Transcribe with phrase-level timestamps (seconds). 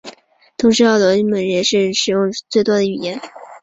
[0.57, 3.21] 同时奥罗莫语也是衣索比亚最多人使用的语言。